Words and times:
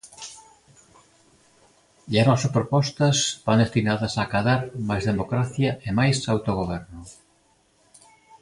E 2.13 2.15
as 2.21 2.27
nosas 2.29 2.53
propostas 2.57 3.17
van 3.45 3.61
destinadas 3.63 4.13
a 4.15 4.23
acadar 4.25 4.61
máis 4.89 5.03
democracia 5.11 5.71
e 5.87 5.89
máis 5.99 6.17
autogoberno. 6.33 6.99